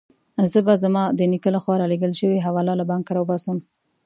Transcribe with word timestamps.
زه 0.51 0.59
به 0.65 0.73
زما 0.83 1.03
د 1.17 1.19
نیکه 1.31 1.49
له 1.55 1.59
خوا 1.63 1.75
رالېږل 1.81 2.13
شوې 2.19 2.43
حواله 2.45 2.73
له 2.79 2.85
بانکه 2.91 3.11
راوباسم. 3.17 3.57